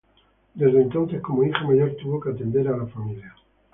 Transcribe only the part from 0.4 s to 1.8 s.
Desde entonces como hija